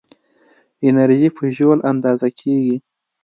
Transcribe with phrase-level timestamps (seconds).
[0.87, 2.77] انرژي په جول اندازه کېږي.